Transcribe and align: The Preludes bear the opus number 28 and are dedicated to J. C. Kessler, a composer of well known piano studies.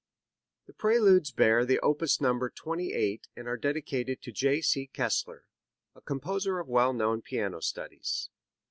The 0.65 0.73
Preludes 0.73 1.29
bear 1.29 1.63
the 1.63 1.79
opus 1.81 2.19
number 2.19 2.49
28 2.49 3.27
and 3.35 3.47
are 3.47 3.55
dedicated 3.55 4.19
to 4.23 4.31
J. 4.31 4.59
C. 4.61 4.87
Kessler, 4.87 5.45
a 5.93 6.01
composer 6.01 6.57
of 6.57 6.67
well 6.67 6.91
known 6.91 7.21
piano 7.21 7.59
studies. 7.59 8.31